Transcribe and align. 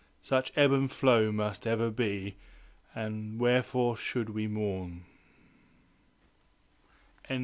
–Such 0.19 0.51
ebb 0.55 0.71
and 0.71 0.91
flow 0.91 1.31
must 1.31 1.67
ever 1.67 1.91
be, 1.91 2.35
Then 2.95 3.37
wherefore 3.37 3.95
should 3.95 4.31
we 4.31 4.47
mourn? 4.47 5.03
1806. 7.29 7.39